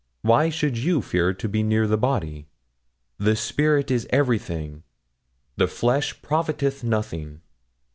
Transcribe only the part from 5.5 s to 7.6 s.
the flesh profiteth nothing.'